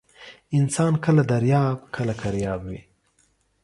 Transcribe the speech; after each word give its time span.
انسان 0.59 0.93
کله 1.05 1.23
درياب، 1.31 1.77
کله 1.95 2.13
کرياب 2.21 2.61
وى. 2.69 2.79